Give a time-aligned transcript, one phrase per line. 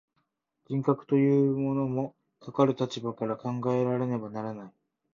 [0.67, 4.71] 人格というものも、かかる立場から考えられねばならない。